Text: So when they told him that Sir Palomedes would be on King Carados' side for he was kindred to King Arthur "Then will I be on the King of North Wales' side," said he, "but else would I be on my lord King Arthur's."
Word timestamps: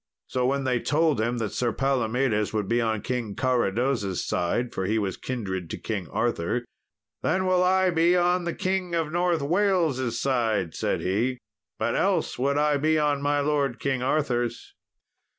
So 0.25 0.47
when 0.47 0.63
they 0.63 0.79
told 0.79 1.21
him 1.21 1.37
that 1.37 1.51
Sir 1.53 1.71
Palomedes 1.71 2.53
would 2.53 2.67
be 2.67 2.81
on 2.81 3.03
King 3.03 3.35
Carados' 3.35 4.25
side 4.25 4.73
for 4.73 4.87
he 4.87 4.97
was 4.97 5.15
kindred 5.15 5.69
to 5.69 5.77
King 5.77 6.07
Arthur 6.07 6.65
"Then 7.21 7.45
will 7.45 7.61
I 7.63 7.91
be 7.91 8.17
on 8.17 8.45
the 8.45 8.55
King 8.55 8.95
of 8.95 9.11
North 9.11 9.43
Wales' 9.43 10.19
side," 10.19 10.73
said 10.73 11.01
he, 11.01 11.37
"but 11.77 11.95
else 11.95 12.39
would 12.39 12.57
I 12.57 12.77
be 12.77 12.97
on 12.97 13.21
my 13.21 13.41
lord 13.41 13.79
King 13.79 14.01
Arthur's." 14.01 14.73